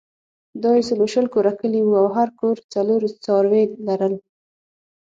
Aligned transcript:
دا 0.61 0.69
یو 0.77 0.85
سل 0.87 0.99
او 1.01 1.07
شل 1.13 1.25
کوره 1.33 1.53
کلی 1.59 1.81
وو 1.83 1.95
او 2.01 2.07
هر 2.17 2.29
کور 2.39 2.57
څلور 2.73 3.01
څاروي 3.23 3.63
لرل. 3.87 4.13